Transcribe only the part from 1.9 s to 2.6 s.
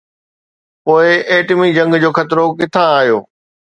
جو خطرو